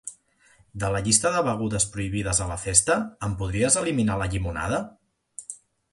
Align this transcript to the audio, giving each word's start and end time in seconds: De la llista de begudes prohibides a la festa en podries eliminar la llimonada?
De 0.83 0.87
la 0.93 1.01
llista 1.07 1.31
de 1.35 1.43
begudes 1.47 1.85
prohibides 1.97 2.41
a 2.45 2.49
la 2.53 2.57
festa 2.63 2.97
en 3.29 3.35
podries 3.43 3.81
eliminar 3.85 4.19
la 4.23 4.29
llimonada? 4.33 4.85